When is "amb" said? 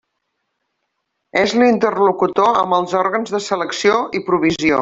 2.65-2.79